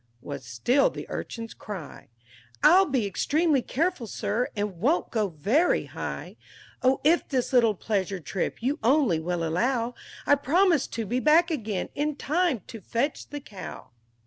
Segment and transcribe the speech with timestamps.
[0.19, 2.09] was still the urchin's cry;
[2.63, 6.37] "I'll be extremely careful, sir, and won't go very high;
[6.81, 9.93] Oh if this little pleasure trip you only will allow,
[10.25, 13.91] I promise to be back again in time to fetch the cow!"